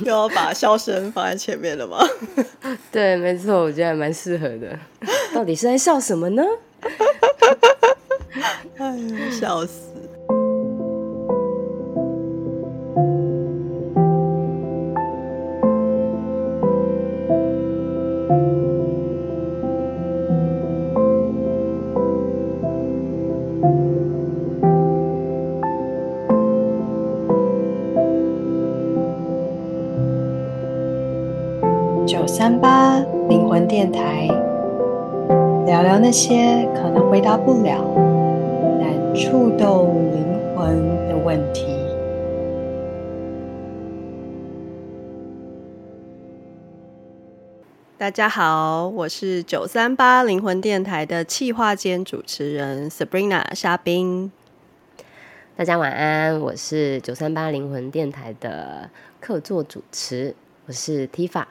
[0.00, 1.98] 又要把笑声放在前面了吗？
[2.92, 4.78] 对，没错，我觉得还蛮适合的。
[5.34, 6.42] 到底是在笑什么呢？
[8.78, 9.85] 哎呦，笑死！
[36.16, 37.84] 些可能回答不了，
[38.80, 40.74] 但触动灵魂
[41.08, 41.66] 的问题。
[47.98, 54.32] 大家好，我是九三八灵魂电台的企划兼主持人 Sabrina 沙冰。
[55.54, 58.88] 大家晚安，我是九三八灵魂电台的
[59.20, 61.44] 客座主持，我是 Tifa。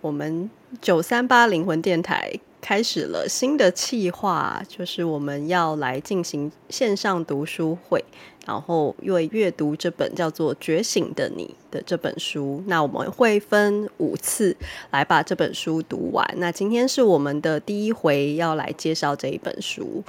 [0.00, 0.48] 我们
[0.80, 8.04] 九三八灵魂电台开始了新的计划，就是我们要来进行线上读书会，
[8.46, 12.62] 然后因为阅读这本叫做《觉醒的你》的这本书。
[12.66, 14.56] 那我们会分五次
[14.90, 16.28] 来把这本书读完。
[16.36, 20.02] 那今天是我们的第一回，要来介绍这一本书。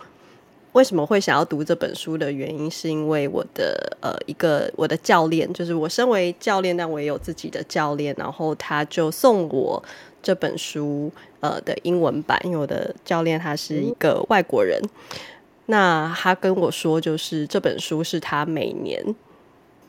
[0.74, 9.84] 为什么会想要读这本书的原因，是因为我的呃一个我的教练，就是我身为教练，但我也有自己的教练，然后他就送我
[10.24, 14.82] 这本书呃的英文版，因为我的教练他是一个外国人，
[15.66, 19.14] 那他跟我说，就是这本书是他每年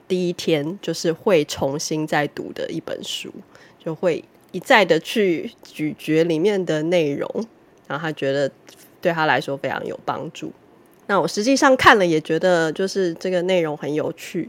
[0.09, 3.33] 第一天就是会重新再读的一本书，
[3.79, 7.29] 就会一再的去咀嚼里面的内容，
[7.87, 8.51] 然后他觉得
[9.01, 10.53] 对他来说非常有帮助。
[11.13, 14.49] 那我实际上看了也觉得，就是这个内容很有趣，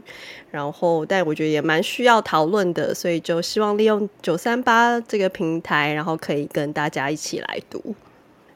[0.50, 7.94] 然后但我觉得也蛮需要讨论的，所以就希望利用九三八这个平台，然后可以跟大家一起来读。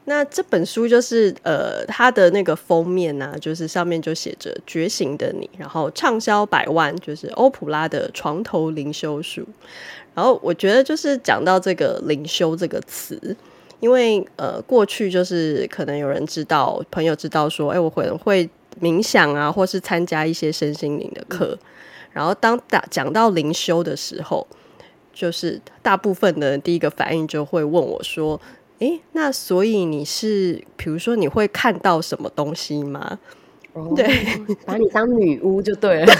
[0.05, 9.45] 那这本书就是呃，它的那个封面呢、就是上面就写着“觉醒的你”，然后畅销百万，就是欧普拉的床头灵修书。
[10.15, 13.37] 然后我觉得就是讲到这个“灵修”这个词。
[13.79, 18.49] 因为呃，过去就是可能有人知道，朋友知道说，哎，我可能会
[18.81, 21.57] 冥想啊，或是参加一些身心灵的课。
[21.61, 21.67] 嗯、
[22.13, 24.45] 然后当大讲到灵修的时候，
[25.13, 28.39] 就是大部分的第一个反应就会问我说，
[28.79, 33.19] 哎，那所以你是，比如说你会看到什么东西吗？
[33.73, 34.07] 哦、对，
[34.65, 36.13] 把你当女巫就对了。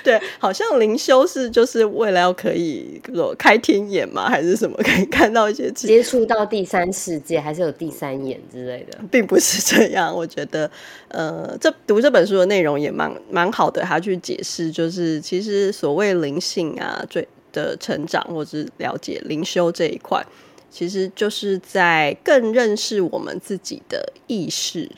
[0.04, 4.28] 对，好像灵修是就是为了要可以说开天眼吗？
[4.28, 8.98] 还是什么可以看到一些接触到第三世界，还是有第三眼之类的？
[9.10, 10.14] 并不是这样。
[10.14, 10.70] 我觉得，
[11.08, 13.82] 呃，这读这本书的内容也蛮蛮好的。
[13.82, 20.24] 他去解释，就是其实所谓灵性啊，最的成长，或是了解灵修这一块，
[20.70, 24.90] 其实就是在更认识我们自己的意识。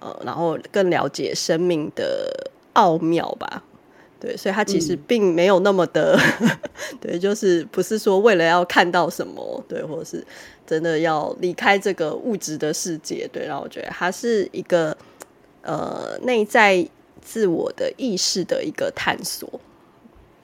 [0.00, 3.62] 呃，然后更了解生命的奥妙吧，
[4.20, 6.48] 对，所以他其实并没有那么的，嗯、
[7.00, 10.24] 对，就是不是说为了要看到什么，对，或者是
[10.66, 14.96] 真的要离开这个物质的世界，对，然后我觉得它是一个
[15.62, 16.86] 呃内在
[17.22, 19.48] 自我的意识的一个探索，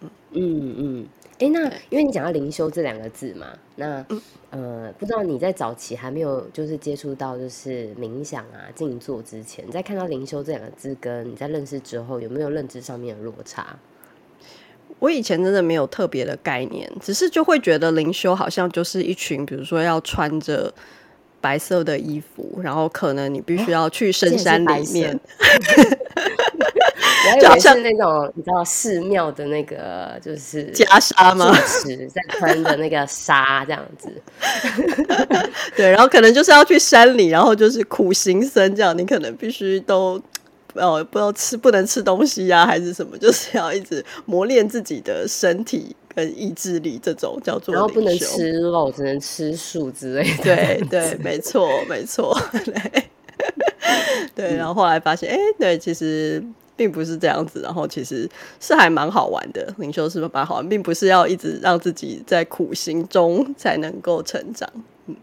[0.00, 1.06] 嗯嗯嗯。
[1.38, 4.04] 哎，那因为你讲到灵修这两个字嘛，那
[4.50, 13.78] 呃，不知道你在早期还没有就是接触到就是冥想啊、静坐之前，在看到灵修这两个字，跟你在认识之后，有没有认知上面的落差？
[14.98, 20.72] 我以前真的没有特别的概念，只是就会觉得灵修好像就是一群，比如说要穿着
[21.42, 25.20] 白色的衣服，然后可能你必须要去深山里面。
[27.40, 31.52] 就好像是那种你知道寺庙的那个就是袈裟吗？
[32.14, 34.10] 在穿的那个纱这样子，
[35.76, 40.20] 对，然后可能就是要去山里，然后就是苦行僧这样，你可能必须都
[40.74, 47.74] 哦不要吃，不能吃东西呀、啊，还是什么，就是要一直磨练自己的身体跟意志力，这种叫做。
[47.74, 50.42] 然后不能吃肉，只能吃素之类的。
[50.42, 52.74] 对对，没错没错， 对，
[54.34, 56.42] 对，然后后来发现，哎，对，其实。
[56.76, 58.28] 并不是这样子，然后其实
[58.60, 59.74] 是还蛮好玩的。
[59.78, 64.70] 灵修是不是蛮好玩，并不是要一直让自己在苦行中才能够成长。
[65.06, 65.16] 嗯，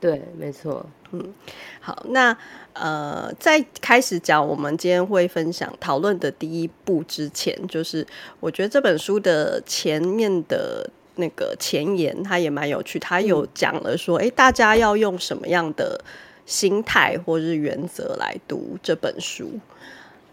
[0.00, 0.86] 对，没错。
[1.12, 1.32] 嗯，
[1.80, 2.36] 好，那
[2.72, 8.04] 呃，在开始讲我们今天会分享讨论的第一步之前，就是
[8.40, 12.98] 我觉得这本书的前面的那个前言，它也蛮有趣。
[12.98, 16.00] 它有讲了说，哎、嗯，大家要用什么样的
[16.44, 19.52] 心态或是原则来读这本书。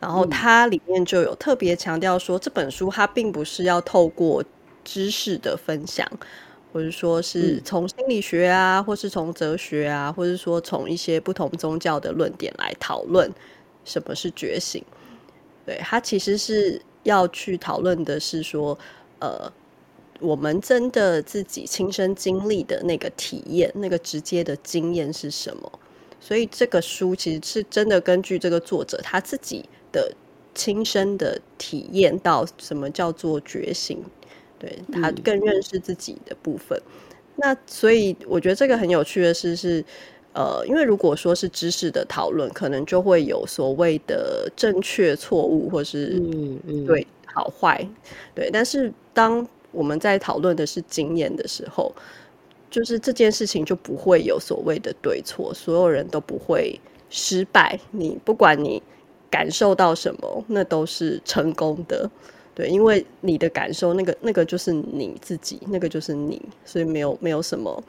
[0.03, 4.43] 然后它里面就有特别强调说，这本书它并不是要透过
[4.83, 6.05] 知识的分享，
[6.73, 13.31] 或者说是从心理学啊，或是从哲学啊，或者说从一些不同宗教的论点来讨论
[13.85, 14.83] 什么是觉醒。
[15.65, 18.77] 对，它其实是要去讨论的是说，
[19.19, 19.49] 呃，
[20.19, 25.79] 我们真的自己亲身经历的那个体验，那个直接的经验是什么？
[26.19, 29.63] 所以这个书其实是真的根据这个作者他自己。
[29.93, 30.13] 的
[30.53, 34.03] 亲身的体验到什么叫做觉醒，
[34.59, 36.77] 对，他更认识自己的部分。
[36.85, 39.83] 嗯、那所以我觉得这个很有趣的是，是
[40.33, 47.87] 呃，因为如果说是知识的讨论，可能就会有所谓的正确、错误，或是嗯嗯对好坏，
[48.35, 48.51] 对。
[48.51, 51.91] 但是当我们在讨论的是经验的时候，
[52.69, 56.79] 就是这件事情就不会有所谓的对错，所有人都不会
[57.09, 57.79] 失败。
[57.89, 58.83] 你不管你。
[59.33, 62.07] 感受到什么，那都是成功的，
[62.53, 67.83] 对，因为你的感受，那个那个就是你自己，那个就是你，所以没有没有什么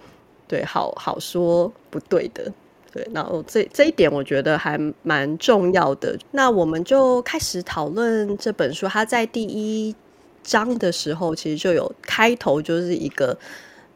[0.49, 2.51] 对，好好说不对的，
[2.91, 6.19] 对，然后这这一点我觉得还蛮重要的。
[6.31, 9.95] 那我们就开始讨论这本书，它在第一
[10.43, 13.37] 章的时候，其实就有开头，就是一个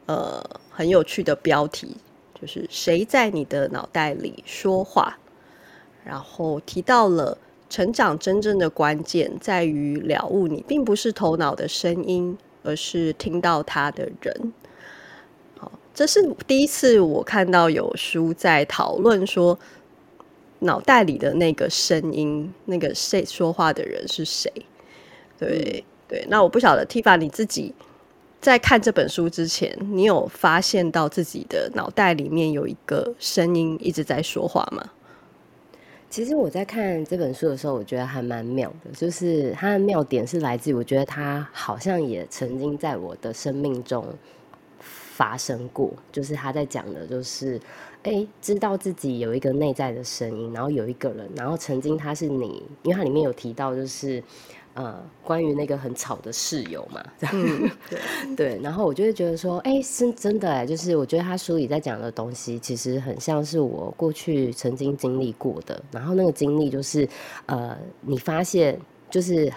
[0.05, 1.97] 呃很有趣的标题，
[2.39, 5.19] 就是谁在你的脑袋里说话。
[6.09, 7.37] 然后提到了
[7.69, 14.53] 成长真正的关键在于了悟你并不是头脑的声音，而是听到它的人。
[15.59, 19.59] 好，这是第一次我看到有书在讨论说
[20.61, 24.51] 脑袋里的那个声音，那个谁说话的人是谁？
[25.39, 27.75] 对对，那我不晓得 Tifa 你自己
[28.41, 34.89] 在看这本书之前，你有发现到自己的脑袋里面有一个声音一直在说话吗？
[36.11, 44.05] 其实我在看这本书的时候，我觉得还蛮妙的，就是它的妙点是来自于，我觉得它好像也曾经在我的生命中
[44.81, 45.93] 发生过。
[46.11, 47.61] 就是他在讲的，就是
[48.03, 54.23] 哎，知道自己有一个内在的声音，然后有一个人，然后曾经他是你，因为它里面有提到，就是。
[54.79, 54.95] 呃，
[55.25, 65.83] 关于那个很吵的室友嘛，这样、嗯、 对，对，然后我就会觉得说，哎、欸，是真的哎，就是我觉得他书里在讲的东西，其实很像是我过去曾经经历过的。
[65.91, 67.09] 然后那个经历就是，
[67.47, 68.79] 呃，你发现
[69.11, 69.53] 就是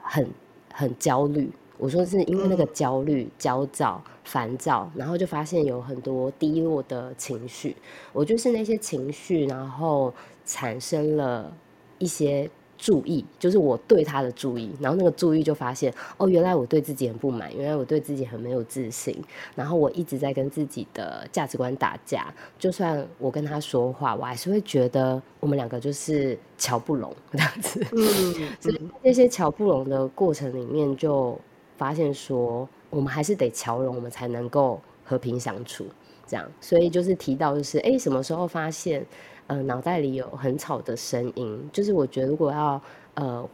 [0.00, 0.26] 很
[0.72, 7.76] 很焦虑，我说是因为那个焦虑、焦躁、烦躁，然后就发现有很多低落的情绪。
[8.10, 10.14] 我就是那些情绪，然后
[10.46, 11.54] 产生了
[11.98, 12.48] 一些。
[12.82, 19.16] 注意，就是我对他的注意，然后那个注意就发现，哦，原来我对自己很不满，原来我对自己很没有自信，
[19.54, 22.34] 然后我一直在跟自己的价值观打架。
[22.58, 27.86] 就算我跟他说话，我还是会觉得我们两个就是乔不拢这样子。
[27.92, 31.38] 嗯， 所以那些乔不拢的过程里面，就
[31.78, 35.86] 发现说，我们还是得乔拢，我们才能够和平相处。
[36.32, 39.04] 这样，所以就是提到，就是哎，什么时候发现？
[39.48, 42.80] 呃，脑袋里有很吵的声音，就是我觉得如果要
[43.14, 43.46] 呃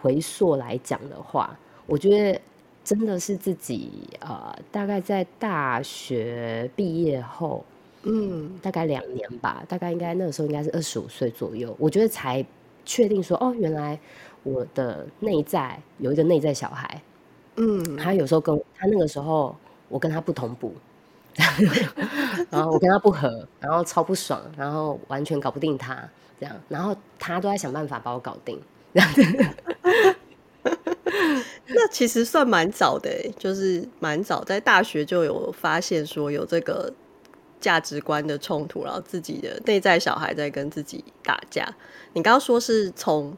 [0.00, 2.40] 回溯来讲的话，我觉得
[2.84, 3.90] 真的是自己
[4.20, 7.62] 呃大概在大学毕业后，
[8.04, 12.42] 嗯，大概两年吧，大概应该那个时候应该是二十五岁左右，我觉得才
[12.86, 13.98] 确定说，哦，原来
[14.44, 17.02] 我的内在有一个内在小孩，
[17.56, 19.54] 嗯，他有时候跟他那个时候
[19.88, 20.72] 我跟他不同步。
[22.50, 28.60] 然后我跟他不合，然后超不爽，然后完全搞不定他，这样，然后他都在想办法把我搞定，
[28.94, 29.10] 这样。
[31.66, 36.92] 那其实算蛮早的，就是蛮早，在大学就有发现说有这个
[37.60, 41.66] 价值观的冲突，然后自己的内在小孩在跟自己打架。
[42.12, 43.36] 你刚刚说是从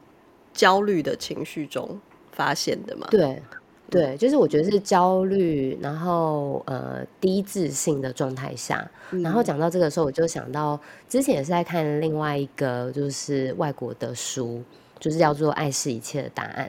[0.52, 1.98] 焦虑的情绪中
[2.32, 3.06] 发现的吗？
[3.10, 3.42] 对。
[3.88, 8.90] 对，就是我觉得是焦虑，然后呃低自信的状态下，
[9.22, 10.78] 然后讲到这个时候，我就想到
[11.08, 14.60] 之前也是在看另外一个就是外国的书，
[14.98, 16.68] 就是叫做《爱是一切的答案》。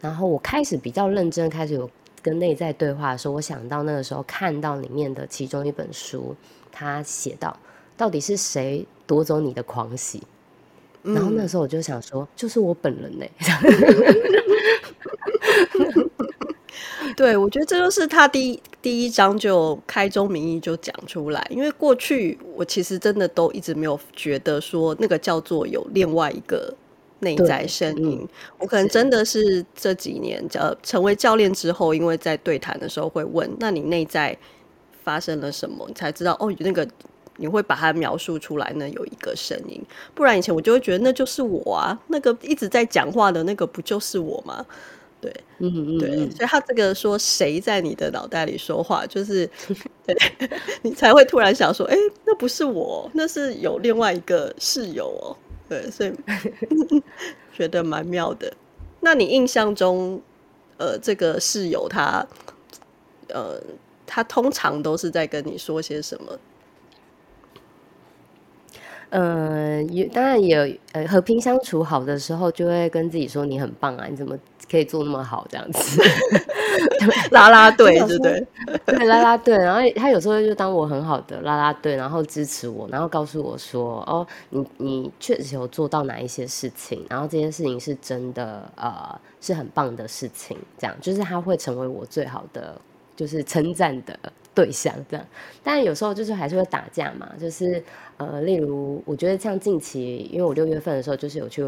[0.00, 1.90] 然后我开始比较认真，开始有
[2.22, 6.36] 跟内在对话的时候，我想到那个时候看到里面的其中一本书，
[6.70, 7.56] 他写到
[7.96, 10.22] 到底是谁夺走你的狂喜？
[11.02, 13.26] 然后那时候我就想说，就是我本人呢。
[17.16, 26.74] 对，我觉得这就是他第一第一章就开宗明义就讲出来，因为过去我其实真的都一直没有觉得说那个叫做有另外一个
[27.20, 28.28] 内在声音，嗯、
[28.58, 34.36] 我可能真的是这几年呃成为教练之后，因为在对谈的时候会问，那你内在
[35.04, 36.86] 发生了什么，你才知道哦，那个
[37.36, 38.88] 你会把它描述出来呢？
[38.88, 39.80] 有一个声音，
[40.14, 44.66] 不然以前我就会觉得那就是我啊，那个一直在讲话的那个不就是我吗？
[45.22, 49.48] 对，嗯嗯，对，所以他这个说谁在你的脑袋里说话，就是
[50.04, 50.16] 对
[50.82, 55.36] 你才会突然想说，哎、欸，那不是我，那是有另外一个室友哦。
[55.68, 56.12] 对，所以
[57.54, 58.52] 觉得蛮妙的。
[59.00, 60.20] 那你印象中，
[60.76, 62.26] 呃，这个室友他，
[63.28, 63.62] 呃，
[64.04, 66.38] 他通常都是在跟你说些什么？
[69.10, 74.38] 呃，也当然也有，呃，和平相处好的时候，就会跟自己说你很棒啊，你怎么
[74.72, 76.02] 可以做那么好这样子？
[77.30, 78.46] 拉拉队，对不对？
[78.86, 79.54] 对，拉拉队。
[79.54, 92.74] 然后他有时候就当我很好的拉拉队，然后支持我，然后告诉我说：“哦，你你确实有做到哪一些事情，然后这件事情是真的，呃，是很棒的事情。”这样就是他会成为我最好的，
[93.14, 94.18] 就是称赞的。
[94.54, 95.26] 对象这样，
[95.64, 97.82] 但有时候就是还是会打架嘛，就是
[98.18, 101.64] 呃，例如我觉得像近期，因为我六月份的时候就是有去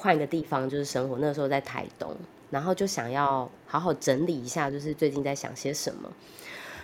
[0.00, 2.10] 换一个地方，就是生活，那个时候在台东，
[2.50, 6.10] 然后就想要好好整理一下，就是最近在想些什么，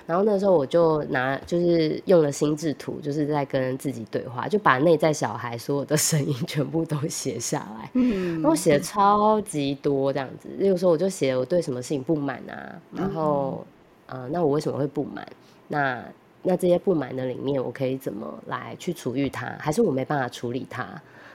[0.07, 13.65] 然后那时候我就拿就是用了心智图，就是在跟自己对话，就把内在小孩所有的声音 全部都写下来，嗯，然后写的超级多这样子，例如说我就写我对什么事情不满啊，然后。
[14.09, 15.27] 呃，那我为什么会不满？
[15.67, 16.01] 那
[16.47, 19.47] 那这些不满的里面，我可以怎么来去处理它？
[19.59, 20.87] 还是我没办法处理它？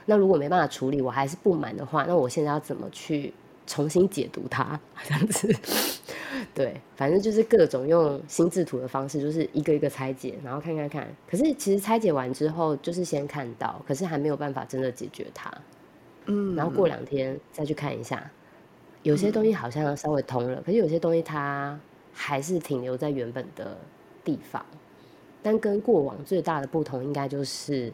[0.06, 3.32] 那如果没办法处理，我还是不满的话，那我现在要怎么去
[3.66, 4.80] 重新解读它？
[5.04, 5.54] 这样子，
[6.54, 11.06] 对，反正就是各种用心智图的方式，就是一个一个拆解，然后看看看。
[11.30, 15.52] 可是其实拆解完之后，就是先看到，可是还没有办法真的解决它。
[16.24, 18.30] 嗯，然后过两天再去看一下，
[19.02, 21.78] 有些东西好像稍微通了，可是有些东西它。
[22.14, 23.74] 还是停留在原本的
[24.22, 24.62] 地方，
[25.42, 27.92] 但跟过往最大的不同，应该就是，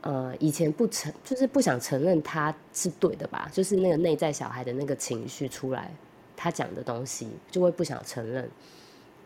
[0.00, 5.94] 呃，以前不承，就是不想承认他是对的吧，就是那个内在小孩的那个情绪出来，
[6.36, 8.48] 他讲的东西就会不想承认，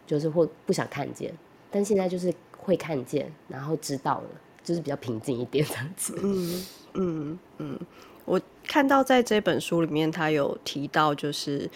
[0.07, 1.33] 就是会不想看见，
[1.71, 4.31] 但现在就是会看见，然后知道了，
[4.65, 6.19] 就是比较平静一点这样子。
[6.23, 7.79] 嗯嗯嗯，
[8.25, 11.71] 我看到在这本书里面，他有提到就是。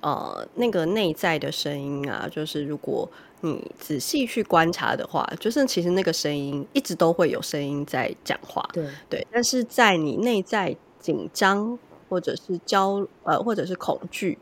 [0.00, 3.10] 呃，那个内在的声音啊，就是如果
[3.40, 9.26] 你仔细去观察的话，就是其实那个声音一直都会有声音在讲话，对对。
[9.30, 11.78] 但是在你内在紧张，
[12.08, 14.38] 或者是焦呃，或者是恐惧，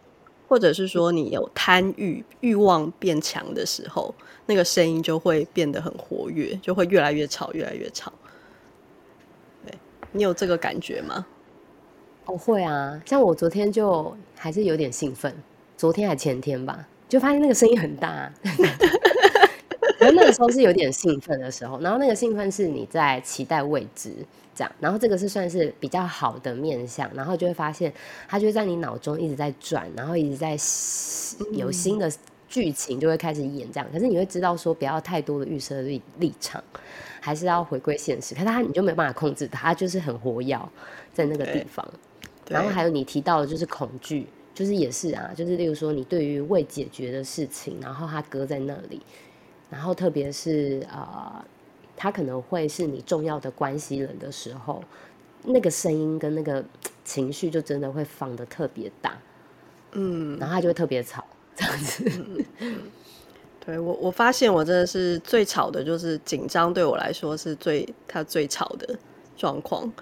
[0.48, 4.14] 或者是说你有贪欲欲望变强的时候，
[4.46, 8.12] 那个声音就会变得很活跃，就会越来越吵，越来越吵。
[9.64, 9.74] 对，
[10.12, 11.26] 你有这个感觉吗？
[12.24, 15.32] 哦，会啊，像我昨天就还是有点兴奋，
[15.76, 18.30] 昨天还前天吧，就发现那个声音很大，
[19.98, 24.12] 然后那个时候是有点兴奋的时候，然后那个兴奋是你在期待未知
[24.54, 27.92] 这样，然后这个是算是比较好的面相，然后就会发现
[28.28, 30.56] 它就在你脑中一直在转，然后一直在
[31.52, 32.10] 有新的
[32.48, 36.62] 剧情就会开始演这样，可是你会知道说不要太多的预设立立场，
[37.20, 40.58] 还是要回归现实，可是它你就没有办法控制它，它就是很活跃
[41.12, 41.86] 在那个地方。
[42.48, 44.24] 然后还有你提到的，就是恐惧，
[44.56, 49.02] 就是也是啊，就是例如说你对于未解决的事情，然后它搁在那里，
[49.68, 51.44] 然后特别是呃，
[51.94, 54.82] 它可能会是你重要的关系人的时候，
[55.44, 56.64] 那个声音跟那个
[57.04, 59.18] 情绪就真的会放得特别大，
[59.92, 61.22] 嗯，然后它就会特别吵，
[61.54, 62.44] 这样子。
[63.62, 68.98] 对，我我发现我真的是最吵的，就是紧张对我来说是最它最吵的
[69.36, 69.92] 状况。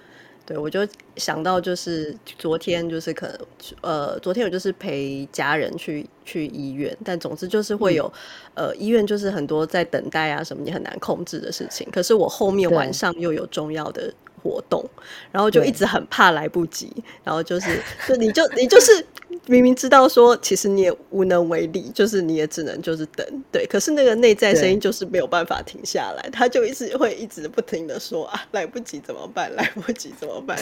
[0.47, 0.87] 对，我就
[1.17, 3.39] 想到就是昨天，就是可能
[3.81, 8.13] 呃，昨天我就是陪家人去去医院，但总之就是会有、
[8.55, 11.89] 嗯、呃，医院就是很多在等待啊什么，你很难控制的事情。
[11.91, 14.13] 可是我后面晚上又有重要的
[14.45, 14.85] 活动，
[15.33, 16.93] 然后就一直很怕来不及，
[17.25, 19.05] 然后就是就你就你就是。
[19.47, 23.67] 明明知道说，其实你也无能为力，就是你也只能就是等，对。
[23.67, 29.55] 可是那个内在声音就是没有办法停下来，他就一直会一直不停的说啊，来不及怎么办？
[29.55, 30.57] 来不及怎么办？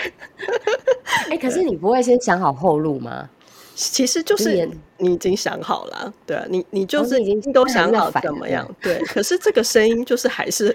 [1.28, 3.28] 哎、欸，可是你不会先想好后路吗？
[3.74, 8.98] 其实就是你已经想好了，对啊，你你就是已经都想好怎么样，对。
[9.00, 10.74] 可是这个声音就是还是，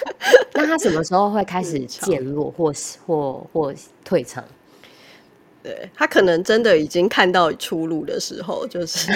[0.54, 2.72] 那他什么时候会开始渐弱或
[3.06, 3.74] 或或
[4.04, 4.44] 退场？
[5.60, 9.10] 对，他可能真的已经看到出路的时候，就是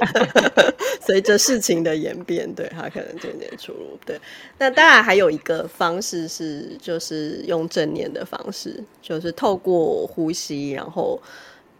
[1.00, 3.98] 随着事情的演变，对，他可能渐渐出路。
[4.04, 4.18] 对，
[4.58, 11.20] 那当然还有一个方式是，就是用正念的方式，就是透过呼吸，然后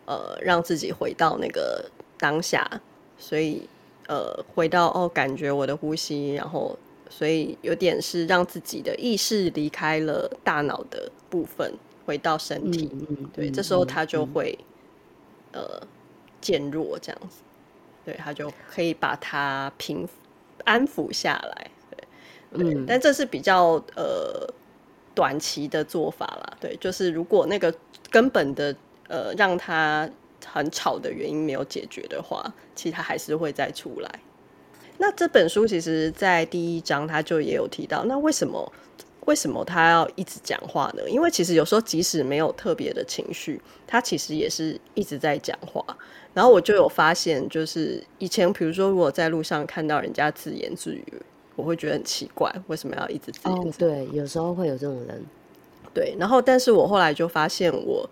[0.05, 1.85] 呃让自己回到那个
[2.19, 2.71] 当下，
[3.19, 3.67] 所以
[4.07, 6.79] 呃回到哦，感觉我的呼吸，然后
[7.15, 11.75] 所以有点是让自己的意识离开了大脑的部分，
[12.07, 12.91] 回到身体。
[13.35, 14.59] 对，这时候他就会、
[15.53, 15.87] 嗯、呃
[16.41, 17.43] 渐弱这样子，
[18.07, 20.09] 对，他就可以把它平
[20.65, 21.71] 安抚下来。
[21.91, 24.49] 对，对，嗯，但这是比较呃
[25.15, 26.57] 短期的做法啦。
[26.59, 27.73] 对，就是如果那个
[28.11, 28.75] 根本的
[29.09, 30.09] 呃让他
[30.47, 32.43] 很吵的原因没有解决的话，
[32.75, 34.21] 其实他还是会再出来。
[35.03, 38.73] 那这本书其实，在第一章他就也有提到，那为什么
[39.27, 41.03] 为什么他要一直讲话呢？
[41.11, 45.85] 因为其实有时候即使没有特别的情绪，他其实也是一直在讲话。
[46.33, 51.05] 然后我就有发现，就是以前比如说，如果在路上看到人家自言自语，
[51.57, 53.89] 我会觉得很奇怪，为什么要一直自言自语？
[53.89, 55.21] 哦，对，有时候会有这种人。
[55.93, 58.09] 对，然后但是我后来就发现我。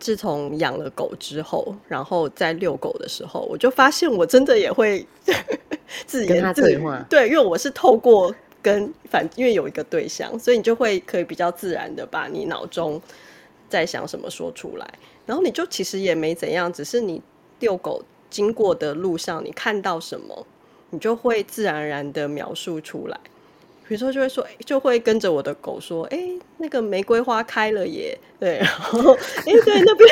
[0.00, 5.04] 自从养了狗之后，然后在遛狗的时候，我就发现我真的也会
[6.06, 6.80] 自言自语。
[7.08, 13.00] 对，因为我是透过跟反，因为有一个对象，所以你就会可以比较自然的把你脑中
[13.68, 14.86] 在想什么说出来。
[15.26, 17.20] 然后你就其实也没怎样，只是你
[17.60, 20.46] 遛狗经过的路上，你看到什么，
[20.90, 23.18] 你就会自然而然的描述出来。
[23.88, 30.08] 比如说，就会说，就会跟着我的狗说：“哎、欸，那个玫瑰花开了耶！”对，然后，哎、欸，对，那边，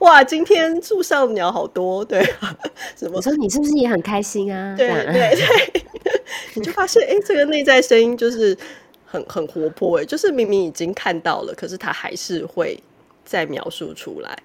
[0.00, 2.20] 哇，今天树上鸟好多，对，
[2.98, 3.18] 什么？
[3.18, 4.74] 我说你是不是也很开心啊？
[4.76, 5.84] 对对 对，
[6.54, 8.58] 你就发现，哎、欸，这个内在声音就是
[9.04, 12.76] 很很活泼，哎，就是明明已经看到了，可是他还是会
[13.24, 14.36] 再描述出来。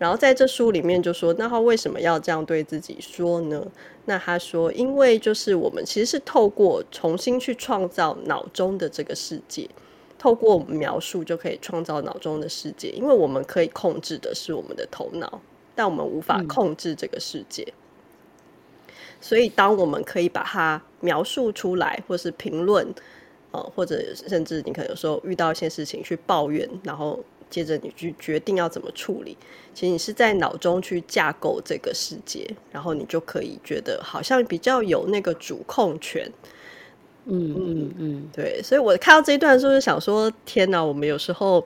[0.00, 3.62] 然后在这书里面就说，那他为什么要这样对自己说呢？
[4.06, 9.68] 那他说，因为就是我们其实是透过重新去创造脑中的这个世界，
[10.18, 12.88] 透过描述就可以创造脑中的世界。
[12.92, 15.38] 因为我们可以控制的是我们的头脑，
[15.74, 17.62] 但我们无法控制这个世界。
[17.68, 22.88] 嗯、所以，当我们可以把它描述出来，或是评论，
[23.50, 27.22] 呃，或者甚至你可能有时候遇到一些事情去抱怨，然后。
[27.50, 29.36] 接着你去决定要怎么处理，
[29.74, 36.30] 其实你是在脑中去架构这个世界，然后你就可以觉得好像比较有那个主控权。
[37.26, 38.62] 嗯嗯嗯，对。
[38.62, 41.64] 所以我看到这一段的时候，就想说：天哪，我们有时候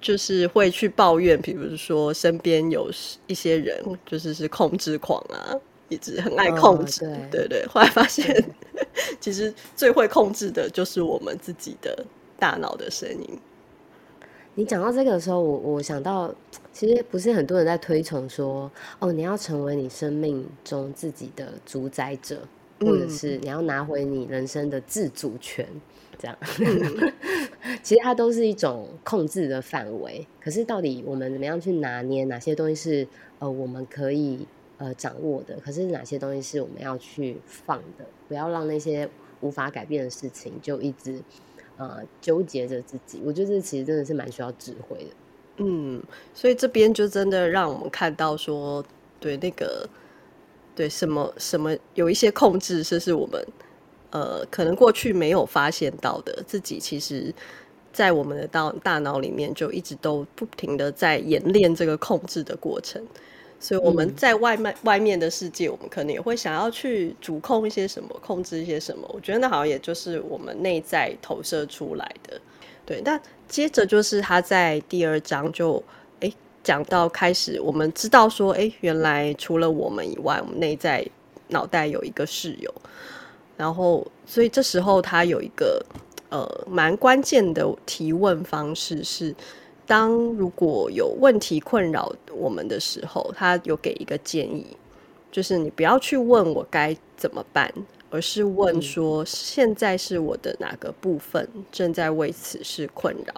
[0.00, 2.90] 就是会去抱怨，比如说身边有
[3.26, 5.54] 一些人就是是控制狂啊，
[5.88, 7.00] 一直很爱控制。
[7.30, 7.64] 对对。
[7.66, 8.44] 后来发现，
[9.20, 12.04] 其实最会控制的就是我们自己的
[12.38, 13.38] 大脑的声音。
[14.58, 16.34] 你讲到这个的时候，我我想到，
[16.72, 18.68] 其实不是很多人在推崇说，
[18.98, 22.40] 哦，你要成为你生命中自己的主宰者，
[22.80, 25.64] 或者是你要拿回你人生的自主权，
[26.18, 26.36] 这样。
[26.58, 27.12] 嗯、
[27.84, 30.26] 其实它都是一种控制的范围。
[30.40, 33.06] 可是到底我们怎么样去拿捏哪些东西是
[33.38, 34.44] 呃我们可以
[34.78, 38.04] 呃掌握的，可是哪些东西是我们要去放的？
[38.26, 39.08] 不要让那些
[39.40, 41.22] 无法改变的事情就一直。
[41.78, 45.10] 呃，纠结着自己，我觉得这其实真的是蛮需要智慧的。
[45.58, 46.02] 嗯，
[46.34, 48.84] 所以这边就真的让我们看到说，
[49.20, 49.88] 对那个，
[50.74, 53.46] 对什么什么有一些控制，这是我们
[54.10, 57.32] 呃可能过去没有发现到的，自己其实，
[57.92, 63.00] 在我们的大大脑里面就一直都不停的在演练这个控制的过程。
[63.60, 69.08] 所以我们在外面、嗯、外面的世界，我们可能也会想要去主控一些什么，控制一些什么。
[69.12, 72.40] 我觉得那好像也就是我们内在投射出来的。
[72.86, 75.82] 对，那接着就是他在第二章就
[76.20, 81.04] 诶讲到开始，我们知道说，诶原来除了我们以外，我们内在
[81.48, 82.72] 脑袋有一个室友。
[83.56, 85.84] 然后，所以这时候他有一个
[86.28, 89.34] 呃蛮关键的提问方式是。
[89.88, 94.76] 当如果有问题困扰我们的时候，他有给一个建议，
[95.32, 97.72] 就是你不要去问我该怎么办，
[98.10, 103.32] 而是问说现在是我的哪个部分正在为此事困扰。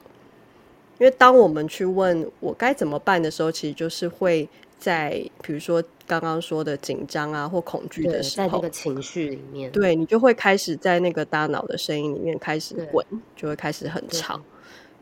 [0.99, 14.39] 因为当我们去问我该怎么办的时候，其实就是会在比如说刚刚说的紧张啊或恐惧的时候，在那个情绪里面，对，你就会开始在那个大脑的声音里面开始滚，就会开始很吵。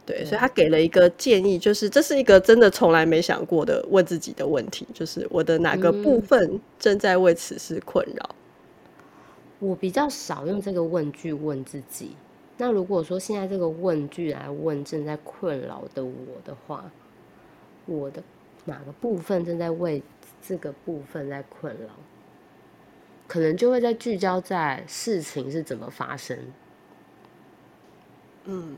[0.08, 8.30] 对，所以他给了一个建议，就是这是一个真的从来没想过的问自己的问题，就是我的哪个部分正在为此事困扰？
[9.60, 12.12] 嗯，我比较少用这个问句问自己。
[12.56, 16.90] 那如果说现在这个问句来问正在困扰的我的话，
[17.84, 18.22] 我的
[18.64, 20.02] 哪个部分正在为
[20.40, 21.90] 这个部分在困扰？
[23.26, 26.38] 可能就会在聚焦在事情是怎么发生。
[28.46, 28.74] 嗯。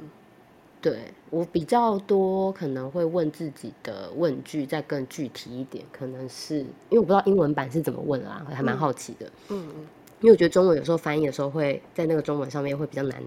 [0.83, 9.27] 对，我比较多可能会问自己的问句，再更具体一点，可能是因为我不知道英文版是怎么问啊，我还蛮好奇的。
[9.49, 9.87] 嗯嗯，
[10.21, 13.23] 因为我觉得中文有时候翻译的时候会在那个中文上面会比较难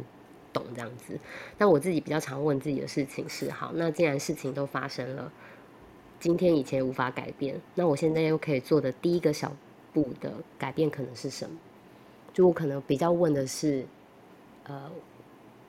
[0.52, 1.18] 懂这样子。
[1.56, 5.32] 但我自己比较常问自己的事情是：好，那既然事情都发生了，
[6.20, 9.52] 今天以前无法改变，那我现在又可以做的第一个小
[9.94, 11.56] 步的改变可能是什么？
[12.34, 13.86] 就我可能比较问的是，
[14.64, 14.90] 呃，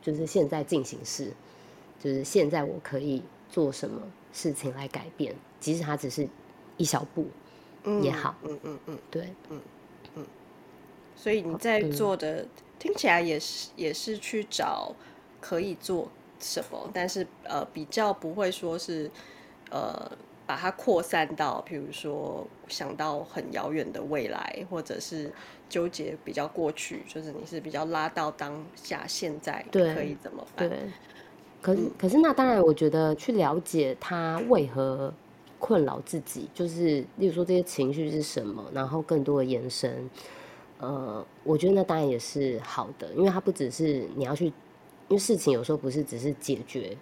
[0.01, 1.31] 就是现在进行式，
[2.04, 6.28] 就是现在我可以做什么事情来改变，即使它只是
[6.76, 7.26] 一小步
[8.02, 8.34] 也好。
[8.42, 9.58] 嗯嗯嗯，对，嗯
[10.16, 10.26] 嗯。
[11.16, 14.94] 所以你在做的、嗯、听起来也是也是去找
[15.40, 19.10] 可以做什么，但是呃比较不会说是
[19.70, 20.12] 呃
[20.44, 25.32] 把它扩散到，譬如说想到很遥远的未来，或者是
[25.70, 30.68] 纠结比较过去，就是你是比较拉到当下现在可以怎么办？
[30.68, 30.78] 对。
[30.78, 30.88] 对
[31.64, 35.11] 可是，可是那当然，我觉得去了解他为何
[35.59, 40.11] 困扰自己，就是例如说这些情绪是什么，然后更多的延伸。
[40.77, 44.53] 呃，我觉得那当然也是好的，因为它不只是你要去，因
[45.12, 46.94] 为事情有时候不是只是解决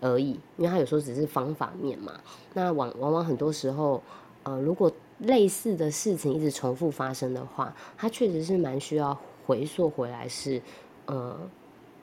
[0.00, 2.18] 而已，因为它有时候只是方法面嘛。
[2.54, 4.02] 那往往往很多时候，
[4.44, 10.62] 呃，如果类似的事情一直重复发生的话，它确实是蛮需要回溯回来是，是
[11.04, 11.38] 呃，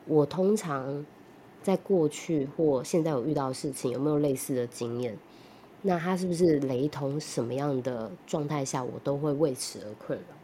[0.05, 1.03] 我通常
[1.61, 5.17] 在过去或现在有遇到的事情，有没有类似的经验？
[5.81, 7.19] 那它是不是雷同？
[7.19, 10.35] 什么样的状态下，我都会为此而困扰？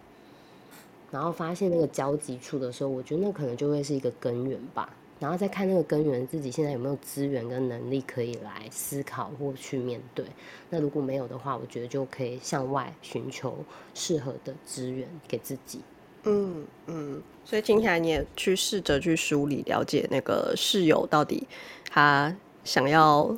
[1.11, 4.89] 然后发现那个交集处的时候，我觉得那可能就会是一个根源吧。
[5.17, 10.25] 然后再看那个根源，自己现在有没有资源跟能力可以来思考或去面对。
[10.69, 13.57] 那如果没有的话，我觉得就可以向外寻求
[13.93, 15.79] 适合的资源给自己。
[16.25, 21.47] 嗯嗯，所以听起来你也去试着去梳理、了解那个室友到底
[21.89, 23.37] 他想要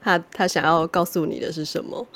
[0.00, 2.06] 他他想要告诉你的是什么。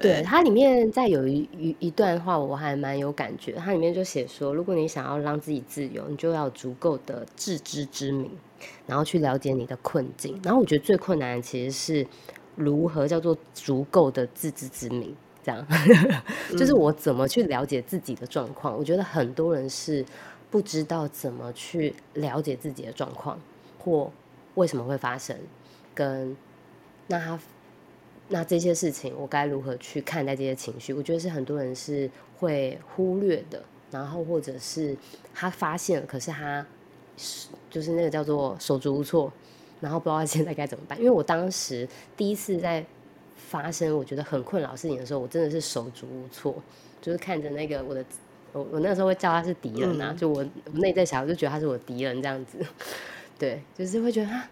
[0.00, 3.52] 对，它里面再有一一一段话，我还蛮有感觉。
[3.54, 8.30] 它里面就写说，如果你想要让自己自由，你就要足够的自知之明，
[8.86, 10.38] 然后去了解你的困境。
[10.44, 12.06] 然后我觉得最困难的其实是
[12.54, 15.66] 如何叫做足够的自知之明，这样
[16.58, 18.76] 就是我怎么去了解自己的状况。
[18.76, 20.04] 我觉得很多人是
[20.50, 23.40] 不知道怎么去了解自己的状况，
[23.78, 24.10] 或
[24.54, 25.36] 为什么会发生，
[25.94, 26.36] 跟
[27.06, 27.38] 那他。
[28.32, 30.94] 那这些事情，我该如何去看待这些情绪？
[30.94, 34.96] 我觉得是很多人是会忽略的，然后或者是
[35.34, 36.64] 他发现了，可是他
[37.68, 39.32] 就是那个叫做手足无措，
[39.80, 40.96] 然后不知道现在该怎么办。
[40.96, 42.86] 因为我当时第一次在
[43.50, 46.54] 发生我觉得很困扰事情的时候，我真的是手足无措，
[47.02, 48.04] 就是看着那个我的
[48.52, 52.58] 我我那时候会叫他是敌人啊，嗯、就我我内在小孩就觉得他是我敌人这样子，
[53.36, 54.48] 对，就是会觉得啊。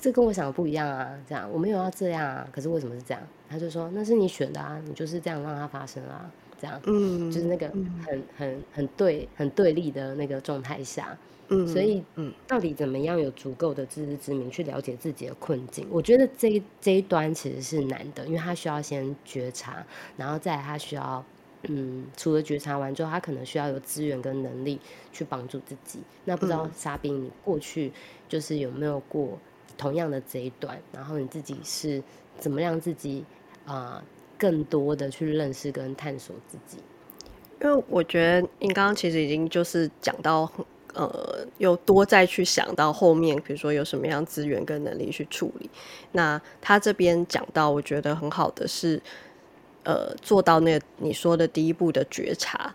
[0.00, 1.10] 这跟我想的不一样啊！
[1.28, 3.20] 这样我没有要这样啊，可是为什么是这样？
[3.50, 7.68] 他就说那是你选的啊，你就是这样让它发生啊，这样，嗯，就是那个
[8.04, 11.16] 很很很对很对立的那个状态下，
[11.48, 15.86] 嗯，所以嗯，到底怎么样有足够的自知之明去了解自己的困境？
[15.90, 19.84] 我觉得这这一端其实是难的，因为他需要先觉察，
[20.16, 21.24] 然后再来他需要
[21.64, 24.80] 嗯，除了觉察完之后，他可能需要有资源跟能力
[25.12, 26.00] 去帮助自己。
[26.24, 27.92] 那不知道沙冰，你过去
[28.28, 29.38] 就是有没有过？
[29.76, 32.02] 同样的这一段，然后你自己是
[32.36, 33.24] 怎么让自己
[33.64, 34.04] 啊、呃、
[34.38, 36.78] 更多的去认识跟探索自己？
[37.60, 40.50] 因为我觉得你刚刚其实已经就是讲到，
[40.94, 45.68] 呃，又多再去想到后面，比如说有什么样资源跟能力去处理。
[46.12, 49.02] 那他这边讲到，我觉得很好的是，
[49.82, 52.74] 呃，做到那个你说的第一步的觉察。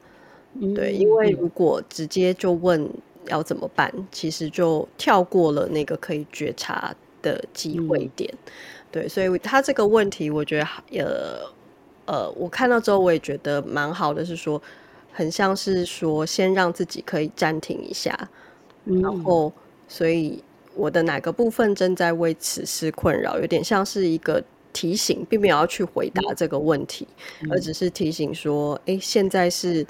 [0.60, 2.88] 嗯、对，因为如果直接就问。
[3.28, 3.90] 要怎么办？
[4.12, 10.66] 其实就跳过了那个可以觉察的机会点，嗯、对，所以他这个问题，我觉得
[11.02, 11.40] 呃
[12.06, 14.62] 呃，我看到之后我也觉得蛮好的，是说
[15.12, 18.18] 很像是说先让自己可以暂停一下，
[18.86, 19.52] 嗯、然后
[19.88, 20.44] 所以
[20.76, 27.08] 我的哪个部分正在为此事困扰，有点像是一个提醒，并没有要去回答这个问题，
[27.42, 29.86] 嗯、而只是提醒说，哎，现在是。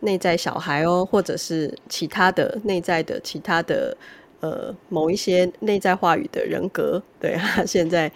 [0.00, 3.96] 内在小孩哦，或者是其他的内在的其他的
[4.40, 8.12] 呃某一些内在话语的人格，对， 他现在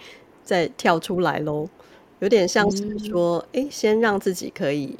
[0.49, 1.69] 在跳出来喽，
[2.17, 4.97] 有点像是说，哎、嗯，先让自己可以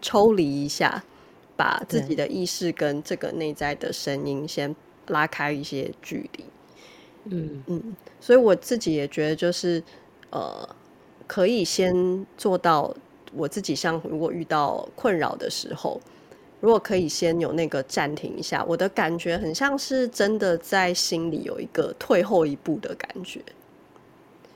[0.00, 1.04] 抽离一下，
[1.56, 4.74] 把自己的意识跟这个内在的声音先
[5.08, 6.44] 拉开一些距离。
[7.24, 9.82] 嗯嗯，所以我自己也觉得，就是
[10.30, 10.66] 呃，
[11.26, 12.94] 可以先做到。
[13.36, 16.00] 我自己像如果遇到困扰的时候，
[16.60, 23.40] 如果可以先有那个暂停一下，我的感觉很像是真的在心里有一个退后一步的感觉，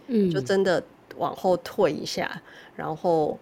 [0.08, 0.82] 嗯，就真的
[1.16, 2.40] 往后退一下，
[2.74, 3.38] 然后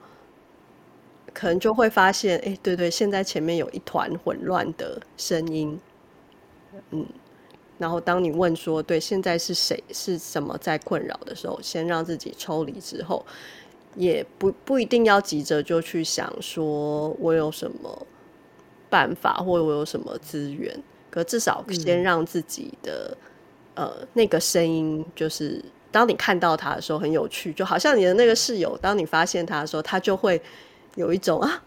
[1.32, 5.78] 可能就会发现，哎，对对，现在前面有一团混乱的声音，
[6.90, 7.06] 嗯，
[7.78, 13.24] 然后当你问说，对，现在是谁是什么在困扰的时候，先让自己抽离之后，
[13.94, 18.06] 也不不一定要急着就去想说我有什么
[18.90, 20.76] 办法，或者我有什么资源，
[21.10, 23.16] 可至少先让自己的、
[23.74, 25.64] 嗯、呃那个声音就是。
[25.96, 30.38] 当你看到他的时候，很有趣，就好像你的那个室友，当你发现他的时候，他就会
[30.94, 31.62] 有一种啊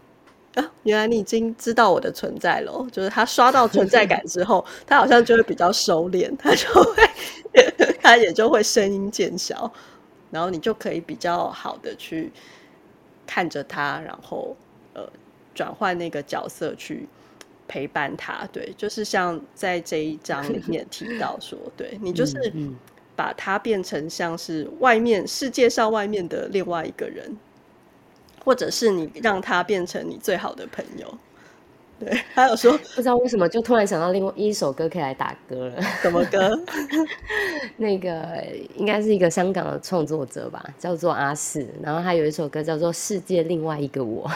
[0.54, 2.86] 啊，原来你已经知道我的存在了。
[2.92, 7.02] 就是他刷到存在感之后，他好像就会比较收敛，他就会，
[8.00, 9.68] 他也就会声音渐小，
[10.30, 12.30] 然后你就可以比较好的去
[13.26, 14.56] 看着他，然后
[14.94, 15.10] 呃
[15.56, 17.08] 转换那个角色去
[17.66, 18.48] 陪伴他。
[18.52, 22.52] 对，就是像在这一章里面提到说，对你就是。
[23.20, 27.36] 嗯把他变成像是外面世界上外面的另外一个人，
[28.42, 31.18] 或者是你让他变成你最好的朋友。
[31.98, 35.82] 对，还有说不知道为什么就突然想到另外一首歌可以来打歌了。
[36.00, 36.58] 什么歌？
[37.76, 38.42] 那个
[38.74, 41.68] 应该是一个香港的创作者吧，叫做阿四。
[41.82, 44.26] 然后他有一首歌叫做《世界另外一个我》，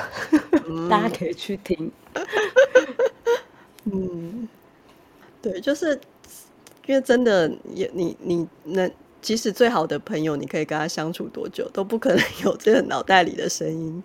[0.68, 1.90] 嗯、 大家可以去听。
[3.90, 4.46] 嗯，
[5.40, 5.98] 对，就是。
[6.86, 8.90] 因为真的也你你能，
[9.24, 14.02] 即使最好的朋友，你可以跟他相处多久，都不可能 有这个脑袋里的声音。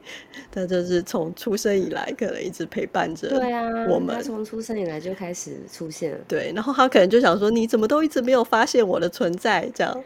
[0.50, 3.28] 他就是从出生以来，可能一直陪伴着。
[3.28, 6.18] 对啊，我们从出生以来就开始出现了。
[6.26, 10.04] 对，然后他可能就想说：“你怎么都一直没有发现我的存在？”这样，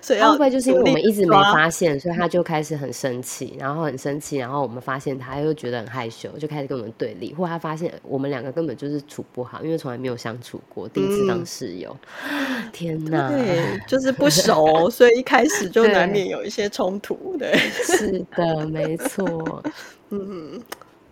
[0.00, 11.94] 所以会不会就是因为我们一直没发现，所以他就开始很生气，然后很生气，然后我们发现他又觉得很害羞，就开始跟我们对立，或他发现我们两个根本就是处不好，因为从来没有相处过，第一次当室友。
[12.24, 15.10] 嗯、 天哪，对，就是不熟，所以。
[15.20, 19.62] 一开始就难免有一些冲突，对，对 是的，没错，
[20.08, 20.58] 嗯，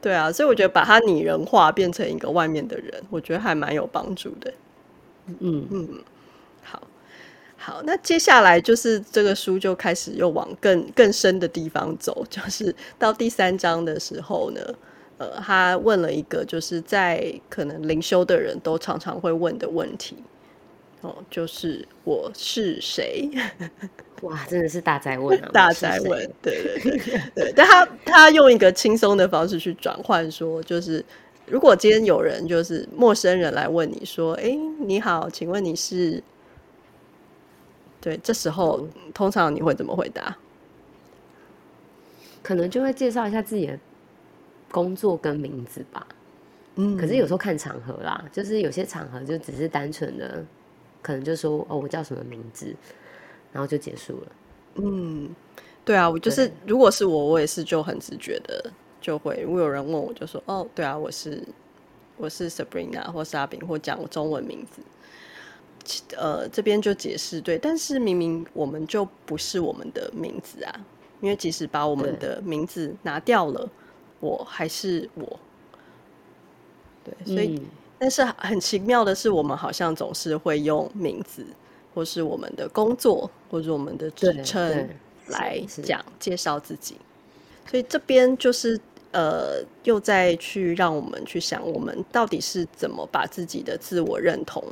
[0.01, 4.55] 对啊，所以我觉得把它拟人化，变成一个外面的人，我觉得还蛮有帮助的，
[5.41, 5.89] 嗯嗯，
[6.63, 6.83] 好，
[7.59, 14.61] 好，那接下来就是这个书就开始又往更更深的地方走，就是到第三章的时候呢，
[15.19, 20.17] 呃，他问了一个就是在可能灵修的人都常常会问的问题。
[21.01, 23.31] 哦，就是我是谁？
[24.23, 25.49] 哇，真的是大宅问啊！
[25.53, 27.53] 大宅问，对对对对。
[27.55, 31.05] 但他他用一个轻松的方式去转换，说就是
[31.47, 36.21] 如果今天有人就是陌生人来问你说：“哎、欸，你好，请问你是？”
[38.03, 40.37] 对，这时候通常你会怎么回答？
[42.43, 43.79] 可能就会介绍一下自己的
[44.69, 46.05] 工作跟名字吧。
[46.75, 50.45] 嗯，可是有时候看场合啦，就是有些场合就只是单纯的。
[51.03, 52.75] 可能就说哦，我叫什么名字，
[53.53, 54.27] 然后就结束了。
[54.75, 55.35] 嗯，
[55.85, 59.41] 对啊，我就是，如果是我，我也是就很直觉的就会。
[59.43, 61.43] 如果有人问我，就说哦，对啊，我是
[62.17, 64.83] 我是 Sabrina 或沙饼，或讲中文名字。
[66.17, 70.81] 呃，这边就解释对，但是明明我们就不是我们的名字啊，
[71.21, 73.69] 因为即使把我们的名字拿掉了，
[74.21, 75.41] 我还是我。
[77.05, 77.57] 对，所以。
[77.57, 77.67] 嗯
[77.99, 81.45] 但是很奇妙的是，我们好像总是会用名字，
[81.95, 84.89] 或是我们的工作，或者我们的职称
[85.27, 86.97] 来讲介绍自己。
[87.69, 88.81] 所以这边就是
[89.11, 94.63] 呃，又再去让我们去想，我们到底是怎么把自己的自我认同，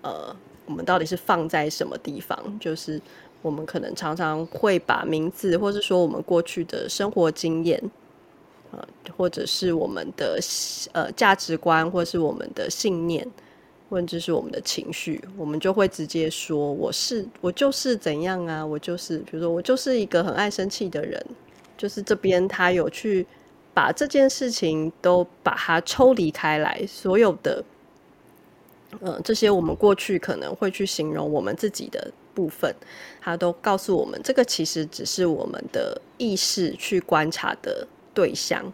[0.00, 0.34] 呃，
[0.66, 2.58] 我们到底是放在什么地方？
[2.58, 3.00] 就是
[3.40, 7.80] 我们可能常常会把名字，或是说我们过去的生活经验。
[8.72, 10.38] 呃，或者是我们的
[10.92, 13.26] 呃价值观，或者是我们的信念，
[13.90, 21.22] 或者是我们的情绪，我们就会直接说：“我是我就是怎样啊，我就是比如说我就是一个很爱生气的人。”
[21.76, 23.26] 就是这边他有去
[23.74, 27.64] 把这件事情都把它抽离开来，所有的
[29.00, 32.72] 呃这些我们过去可能会去形容我们自己的部分，
[33.20, 37.86] 他都告诉我们，这个其实只是我们的意识去观察的。
[38.14, 38.72] 对象，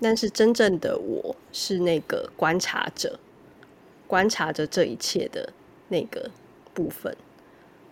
[0.00, 3.18] 但是真正的我是那个观察者，
[4.06, 5.52] 观察着这一切的
[5.88, 6.30] 那个
[6.74, 7.16] 部分。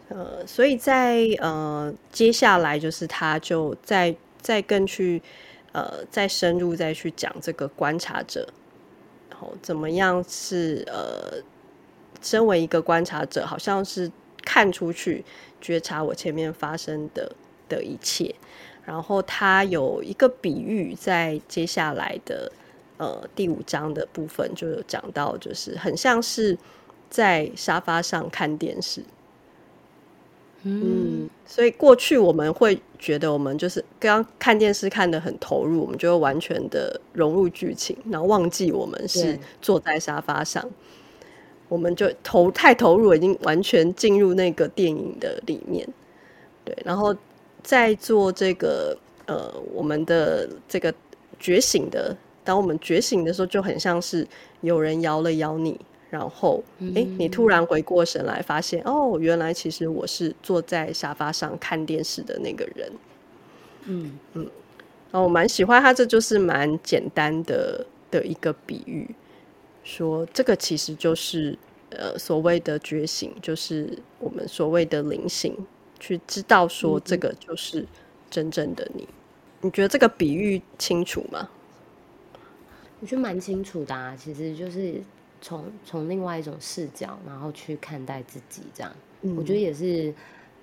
[0.08, 5.20] 呃，所以在呃接下来就是他就再再更去
[5.72, 8.48] 呃再深入再去讲这个观察者，
[9.28, 11.42] 然后怎么样是呃
[12.22, 14.08] 身为一个观察者，好像是
[14.44, 15.24] 看出去
[15.60, 17.32] 觉察我前面发生的
[17.68, 18.32] 的一切。
[18.86, 22.50] 然后他有一个比喻，在接下来的
[22.96, 26.56] 呃第五章的部分就有讲到，就是很像是
[27.10, 29.02] 在沙发上看电视。
[30.62, 40.64] 嗯，所以过去我们会觉得我们就是刚刚看电视看得很投入，我们就会完全的融入剧情，然后忘记我们是坐在沙发上，
[41.68, 45.86] 我们就投太投入，已经完全进入那个电影的里面。
[46.64, 47.14] 对，然后
[47.66, 50.94] 在做这个呃我们的这个
[51.40, 54.24] 觉醒的，当我们觉醒的时候，就很像是
[54.60, 55.78] 有人摇了摇你。
[56.08, 56.62] 然后，
[56.94, 62.92] 哎，你突然回过神来，发现哦，原来其实我是坐在沙发上看电视的那个人。
[63.86, 64.42] 嗯嗯，
[65.10, 69.12] 然后我蛮喜欢他，这就是蛮简单的的一个比喻，
[69.82, 71.58] 说这个其实就是
[71.90, 75.54] 呃所谓的觉醒，就是我们所谓的灵性，
[75.98, 77.86] 去知道说这个就是
[78.30, 79.08] 真正的你。
[79.60, 81.48] 你觉得这个比喻清楚吗？
[83.00, 85.02] 我觉得蛮清楚的啊，其实就是。
[85.38, 90.12] 从从另外一种视角，然后去看待自己，这样，嗯、我觉得也是。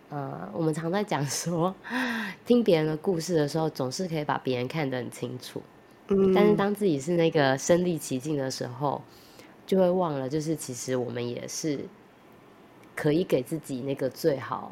[0.10, 1.74] 呃，我们常在讲说，
[2.44, 5.62] 听别人的故事的时候，总是可以把别人看得很清楚。
[6.08, 9.02] 嗯，但是当自己是那个身历其境的时候，
[9.66, 11.80] 就会忘了，就是其实我们也是
[12.96, 14.72] 可以给自己那个最好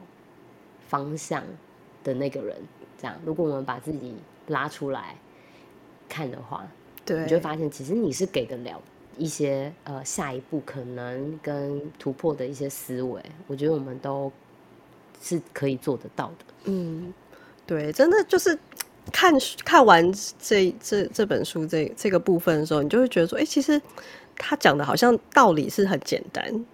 [0.92, 1.42] 方向
[2.04, 2.56] 的那个人。
[3.00, 4.14] 这样，如果我们把自己
[4.48, 5.16] 拉出来
[6.08, 6.68] 看的话，
[7.04, 8.82] 对，你就会发现，其实你是给得了。
[9.18, 14.32] 一些呃，下一步可能跟突破的一些思维，我觉得我们都
[15.22, 16.46] 是可以做得到的。
[16.64, 17.14] 嗯，
[17.68, 18.58] 对，真的就是
[19.12, 19.34] 看
[19.66, 23.80] 看完这这这本书这这个部分的时候，你就会觉得说，哎、欸，其实
[24.38, 26.66] 他讲的好像道理是很简单，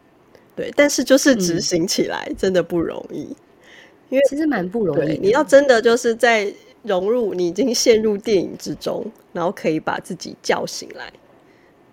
[0.56, 3.36] 对，但是就是执行起来真的不容易，嗯、
[4.10, 5.18] 因为其实蛮不容易。
[5.18, 11.12] 你要真的就是在融入，你已经陷入电影之中，然后可以把自己叫醒来。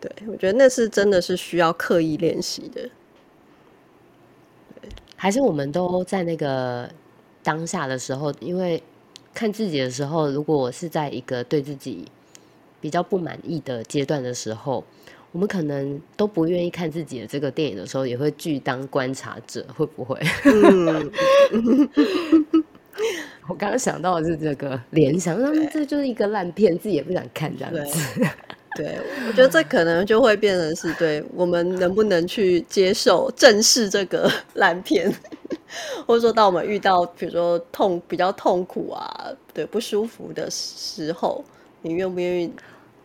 [0.00, 2.88] 对，我觉得那是真的是需要刻意练习的。
[5.16, 6.90] 还是我们都在那个
[7.42, 8.83] 当下的时候，因为
[9.33, 12.07] 看自己的时候，如果我是在一个对自己
[12.81, 14.85] 比较不满意的阶段的时候，
[15.35, 20.16] 我们可能都不愿意看自己的这个电影的时候，也会拒当观察者，会不会？
[20.44, 21.11] 嗯、
[23.49, 28.25] 我刚刚想到的是这个联想，那这就是一个烂片，自己也不想看这样子。
[28.77, 35.12] 对，我觉得这可能就会变成是对我们能不能去接受、正视这个烂片，
[36.07, 41.44] 或者说当我们遇到比如说痛比较痛苦啊，对不舒服的时候，
[41.83, 42.53] 你愿不愿意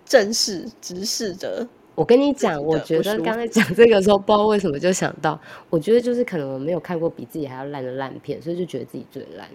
[0.06, 1.68] 正视、直视着？
[2.00, 5.38] 我跟你讲，我觉得刚才讲这个时候，不知道为什么就想到，
[5.70, 9.46] 我觉得就是可能我没有看过比自己还要烂的烂片，所以就觉得自己最烂。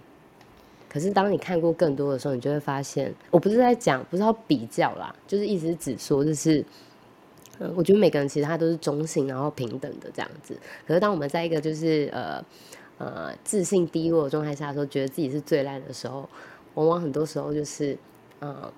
[0.86, 6.62] 可是当你看过更多的时候，你就会发现，我不是在讲，不是要比较啦，就是一直只说，就是，
[7.60, 10.54] 嗯，我觉得每个人其实他都是中性，然后平等的这样子。
[10.86, 12.44] 可是当我们在一个就是呃
[12.98, 16.28] 呃自信低落的状态下的时候，觉得自己是最烂的时候，
[16.74, 17.96] 往往很多时候就是
[18.40, 18.70] 呃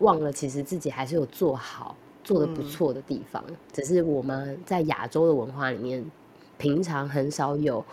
[0.00, 6.04] 忘了，其实自己还是有做好、做的不错的地方，嗯，只是我们在亚洲的文化里面，
[6.58, 7.84] 平常很少有。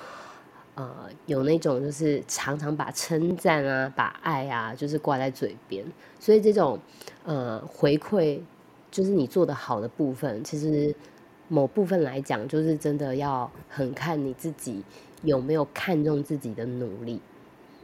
[0.74, 0.90] 呃，
[1.26, 5.86] 有那种就是常常把称赞啊、把爱啊，就是挂在嘴边，
[6.18, 6.80] 所以这种
[7.26, 8.40] 呃回馈，
[8.90, 10.96] 就是你做的好的部分，其实
[11.50, 14.82] 某部分来讲，就是真的要很看你自己
[15.24, 17.20] 有没有看重自己的努力，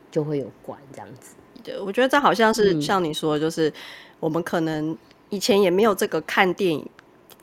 [0.10, 1.36] 就会有关这样子。
[1.62, 3.72] 对，我觉得这好像是像你说的，就是
[4.22, 4.98] 我们可能
[5.30, 6.86] 以前也没有这个看电影。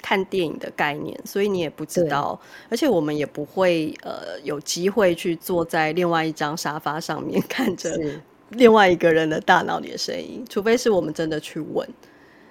[0.06, 7.98] 看电影的概念，所以你也不知道，而且我们也不会呃有机会去坐在另外一张沙发上面看着
[8.50, 11.88] 另外一个人的大脑里的声音，除非是我们真的去问，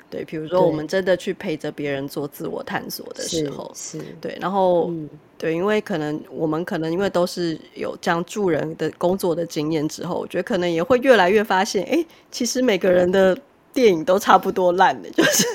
[0.09, 13.37] 对，比如说我们真的去陪着别人做自我探索的时候，是，是对，然后、嗯、对，因为可能我们可能因为都是有这样助人的工作的经验之后，我觉得可能也会越来越发现，哎，其实每个人的。
[13.73, 15.45] 电影都差不多烂的， 就是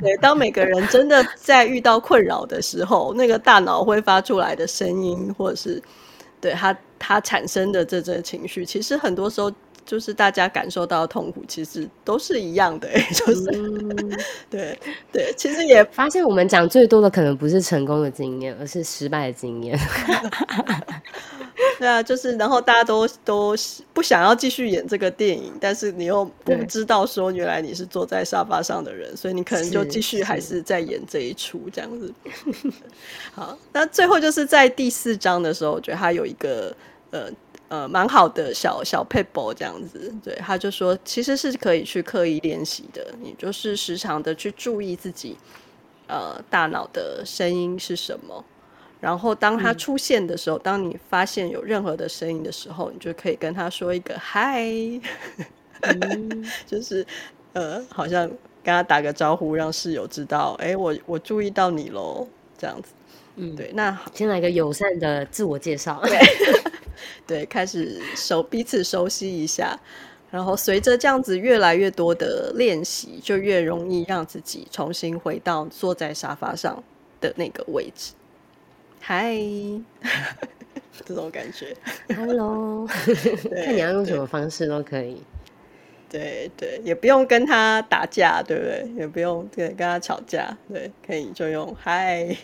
[0.00, 0.16] 对。
[0.20, 5.82] 当每个人真的在遇到困扰的时候，那个大脑会发出来的声音，或者是
[6.40, 9.52] 对他他产生的这种情绪，其实很多时候
[9.86, 12.88] 就是大家感受到的痛苦，其实都是一样的。
[13.14, 14.18] 就是、嗯、
[14.50, 14.78] 对
[15.12, 19.78] 对，其实也发现我们讲最多的可能不是成功的经验，而是失败的经验。
[21.78, 23.54] 对啊，就是然后大家都都
[23.92, 32.12] 不想要继续演这个电影，但是你又不知道说原来你是坐在沙发上的人，所以你可能就继续还是在演这一出这样子。
[33.34, 36.74] 好，那最后就是在第四章的时候，我觉得他有一个
[37.10, 37.30] 呃
[37.68, 45.36] 呃蛮好的小小撇步这样子，对，他就说其实是可以去刻意练习的，你就是时常的去注意自己
[46.06, 48.44] 呃大脑的声音是什么。
[48.98, 54.64] 然后当他出现的时候，嗯、当你发现有任何的声音的时候，你就可以跟他说一个嗨，
[55.82, 57.06] 嗯、 就是
[57.52, 58.26] 呃，好像
[58.64, 62.88] 跟他打个招呼，让室友知道，哎，我我注意到你喽，这样子。
[63.36, 66.18] 嗯，对，那先来个友善的自我介绍，对，
[67.26, 69.78] 对，开始熟彼此熟悉一下，
[70.30, 76.82] 然后随着这样子越来越多的练习，就越容易让自己重新回到坐在沙发上
[77.20, 78.12] 的那个位置。
[79.00, 79.36] 嗨，
[81.04, 81.76] 这种感觉
[82.14, 82.86] ，Hello，
[83.54, 85.22] 看你要用什么方式都可以。
[86.08, 88.88] 对对，也不用跟他打架，对不对？
[88.96, 92.36] 也不用对跟他吵架，对，可以就用嗨。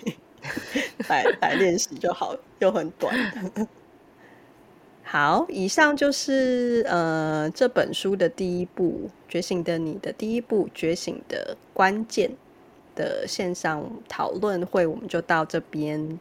[1.09, 3.15] 来来练习就好，又很短。
[5.13, 12.31] 好，以上就是呃这本书的第一部《觉醒的你》的第一步《觉醒的关键》
[12.97, 16.19] 的线上讨论会，我们就到这边。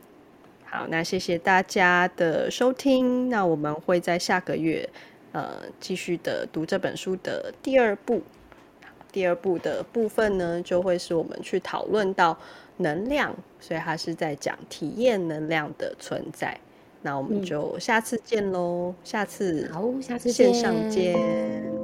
[0.66, 3.30] 好，那谢谢大家的收听。
[3.30, 4.90] 那我们会在下个月
[5.32, 8.22] 呃继续的读这本书的第二部。
[9.14, 12.38] 第二部的部分呢，就会是我们去讨论到。
[12.78, 16.60] 能量，所以他是在讲体验能量的存在。
[17.02, 21.81] 那我们就下次见喽，嗯、下次好，下次线上见。